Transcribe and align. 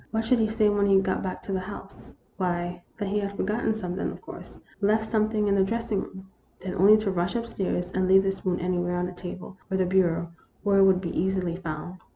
What 0.09 0.25
should 0.25 0.39
he 0.39 0.47
say 0.47 0.67
when 0.67 0.87
he 0.87 0.99
got 0.99 1.21
back 1.21 1.43
to 1.43 1.51
the 1.51 1.59
house? 1.59 2.11
Why, 2.37 2.81
that 2.97 3.09
he 3.09 3.19
had 3.19 3.37
for 3.37 3.43
gotten 3.43 3.75
something, 3.75 4.09
of 4.11 4.19
course; 4.19 4.59
left 4.81 5.05
something 5.05 5.47
in 5.47 5.53
the 5.53 5.63
dressing 5.63 6.01
room. 6.01 6.31
Then 6.59 6.73
only 6.73 6.97
to 6.97 7.11
rush 7.11 7.35
up 7.35 7.45
stairs, 7.45 7.91
and 7.91 8.07
leave 8.07 8.23
the 8.23 8.31
spoon 8.31 8.59
anywhere 8.59 8.95
on 8.97 9.05
the 9.05 9.11
table 9.11 9.59
or 9.69 9.77
the 9.77 9.85
bureau 9.85 10.31
where 10.63 10.79
it 10.79 10.85
would 10.85 11.01
be 11.01 11.15
easily 11.15 11.55
found. 11.55 11.99